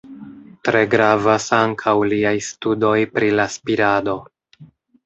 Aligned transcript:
Tre 0.69 0.79
gravas 0.93 1.51
ankaŭ 1.59 1.95
liaj 2.15 2.35
studoj 2.49 2.97
pri 3.17 3.31
la 3.39 3.49
spirado. 3.59 4.19